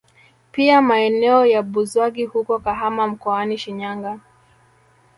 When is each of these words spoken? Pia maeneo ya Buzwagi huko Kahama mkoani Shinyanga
Pia 0.51 0.81
maeneo 0.81 1.45
ya 1.45 1.61
Buzwagi 1.63 2.25
huko 2.25 2.59
Kahama 2.59 3.07
mkoani 3.07 3.57
Shinyanga 3.57 4.19